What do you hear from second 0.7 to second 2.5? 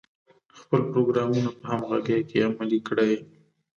پروګرامونه په همغږۍ کې